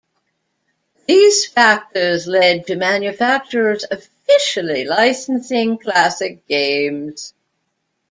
[1.07, 7.35] These factors led to manufacturers officially licensing classic games.